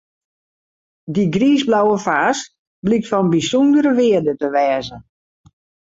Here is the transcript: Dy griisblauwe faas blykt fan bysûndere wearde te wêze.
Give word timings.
Dy 1.13 1.23
griisblauwe 1.35 1.97
faas 2.05 2.39
blykt 2.85 3.09
fan 3.11 3.25
bysûndere 3.31 3.91
wearde 3.97 4.33
te 4.39 4.47
wêze. 4.55 4.97